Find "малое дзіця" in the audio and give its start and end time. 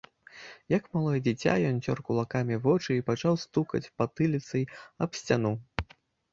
0.95-1.53